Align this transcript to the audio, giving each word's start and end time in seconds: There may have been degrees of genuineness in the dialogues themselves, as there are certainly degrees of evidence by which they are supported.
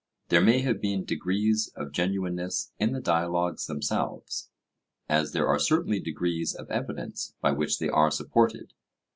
There 0.29 0.41
may 0.41 0.61
have 0.61 0.81
been 0.81 1.05
degrees 1.05 1.71
of 1.75 1.91
genuineness 1.91 2.71
in 2.79 2.91
the 2.91 2.99
dialogues 2.99 3.67
themselves, 3.67 4.49
as 5.07 5.31
there 5.31 5.47
are 5.47 5.59
certainly 5.59 5.99
degrees 5.99 6.55
of 6.55 6.71
evidence 6.71 7.35
by 7.39 7.51
which 7.51 7.77
they 7.77 7.87
are 7.89 8.09
supported. 8.09 8.73